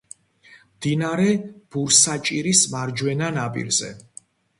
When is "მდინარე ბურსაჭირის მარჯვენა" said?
0.77-3.29